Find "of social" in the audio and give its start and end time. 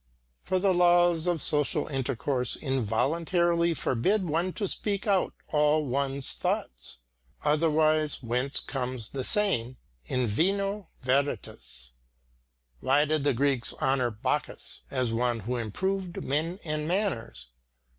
1.27-1.85